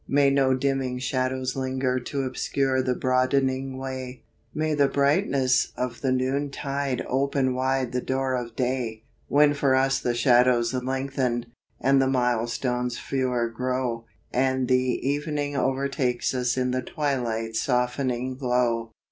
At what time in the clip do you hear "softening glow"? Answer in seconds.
17.61-18.89